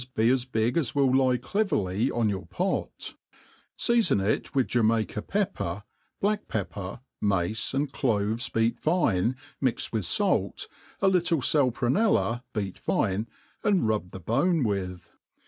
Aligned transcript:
be 0.15 0.31
as 0.31 0.45
big 0.45 0.77
as 0.77 0.95
will 0.95 1.13
lie 1.15 1.37
cleverly 1.37 2.09
on 2.09 2.27
you^ 2.27 2.49
pot), 2.49 3.13
feafon 3.77 4.19
it 4.19 4.55
with 4.55 4.67
Jamaita 4.67 5.21
pepper, 5.21 5.83
black^pepper, 6.19 7.01
mace^ 7.23 7.71
and 7.75 7.91
cloves 7.93 8.49
beat 8.49 8.79
fine, 8.79 9.35
mixed 9.61 9.93
with 9.93 10.05
falt^ 10.05 10.65
a 11.01 11.07
little 11.07 11.37
(al 11.53 11.69
prunella 11.71 12.41
beat 12.51 12.81
fine^ 12.83 13.27
and 13.63 13.87
rub 13.87 14.09
the 14.09 14.19
bone 14.19 14.63
with. 14.63 15.11